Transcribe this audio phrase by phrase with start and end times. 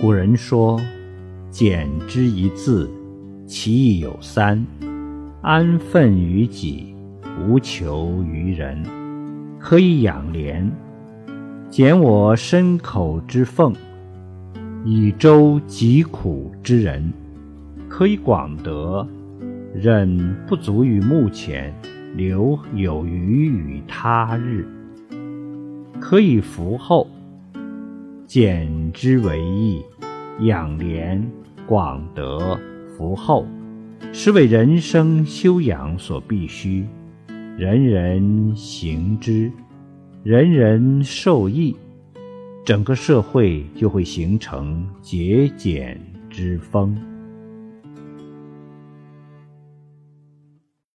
[0.00, 0.80] 古人说
[1.50, 2.90] ：“简之一字，
[3.46, 4.66] 其意有三：
[5.40, 6.94] 安分于己，
[7.40, 8.82] 无求于人。
[9.60, 10.70] 可以养廉，
[11.70, 13.72] 减我身口之俸，
[14.84, 17.00] 以周疾苦之人；
[17.88, 19.06] 可以广德，
[19.72, 21.72] 忍不足于目前，
[22.16, 24.64] 留有余于他日；
[26.00, 27.08] 可以服后。”
[28.26, 29.82] 俭之为义，
[30.40, 31.24] 养廉、
[31.66, 32.58] 广德、
[32.96, 33.46] 福厚，
[34.12, 36.86] 是为人生修养所必须。
[37.56, 39.50] 人人行之，
[40.22, 41.76] 人人受益，
[42.64, 46.96] 整个社会就会形成节俭之风。